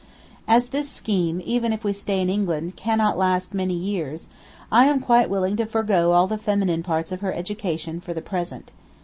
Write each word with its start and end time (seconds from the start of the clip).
As 0.47 0.69
this 0.69 0.89
scheme, 0.89 1.39
even 1.45 1.71
if 1.71 1.83
we 1.83 1.93
stay 1.93 2.21
in 2.21 2.27
England, 2.27 2.75
cannot 2.75 3.19
last 3.19 3.53
many 3.53 3.75
years, 3.75 4.27
I 4.71 4.85
am 4.85 4.99
quite 4.99 5.29
willing 5.29 5.55
to 5.57 5.67
forego 5.67 6.13
all 6.13 6.25
the 6.25 6.39
feminine 6.39 6.81
parts 6.81 7.11
of 7.11 7.21
her 7.21 7.31
education 7.33 8.01
for 8.01 8.15
the 8.15 8.21
present. 8.23 8.71